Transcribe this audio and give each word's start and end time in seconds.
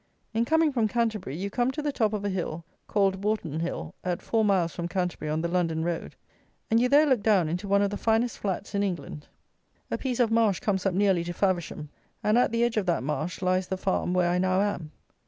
In 0.33 0.45
coming 0.45 0.71
from 0.73 0.87
Canterbury, 0.87 1.35
you 1.37 1.51
come 1.51 1.69
to 1.69 1.81
the 1.83 1.91
top 1.91 2.11
of 2.11 2.25
a 2.25 2.29
hill, 2.29 2.65
called 2.87 3.21
Baughton 3.21 3.59
Hill, 3.59 3.93
at 4.03 4.19
four 4.23 4.43
miles 4.43 4.73
from 4.73 4.87
Canterbury 4.87 5.29
on 5.29 5.41
the 5.41 5.47
London 5.47 5.83
road; 5.83 6.15
and 6.71 6.79
you 6.79 6.89
there 6.89 7.05
look 7.05 7.21
down 7.21 7.47
into 7.47 7.67
one 7.67 7.83
of 7.83 7.91
the 7.91 7.97
finest 7.97 8.39
flats 8.39 8.73
in 8.73 8.81
England. 8.81 9.27
A 9.91 9.99
piece 9.99 10.19
of 10.19 10.31
marsh 10.31 10.59
comes 10.59 10.87
up 10.87 10.95
nearly 10.95 11.23
to 11.25 11.33
Faversham; 11.33 11.89
and, 12.23 12.35
at 12.39 12.51
the 12.51 12.63
edge 12.63 12.77
of 12.77 12.87
that 12.87 13.03
marsh 13.03 13.43
lies 13.43 13.67
the 13.67 13.77
farm 13.77 14.11
where 14.15 14.31
I 14.31 14.39
now 14.39 14.61
am. 14.61 14.91